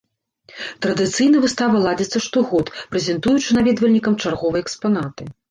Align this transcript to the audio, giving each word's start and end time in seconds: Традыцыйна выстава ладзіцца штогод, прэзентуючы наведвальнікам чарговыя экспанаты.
Традыцыйна 0.85 1.41
выстава 1.43 1.81
ладзіцца 1.83 2.23
штогод, 2.29 2.73
прэзентуючы 2.95 3.49
наведвальнікам 3.59 4.19
чарговыя 4.27 4.61
экспанаты. 4.69 5.23